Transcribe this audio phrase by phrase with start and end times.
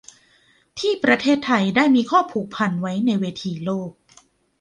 [0.79, 3.91] ที่ประเทศไทยได้มีข้อผูกพันไว้ในเวทีโลก